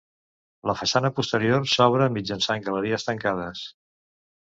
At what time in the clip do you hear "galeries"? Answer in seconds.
2.71-3.11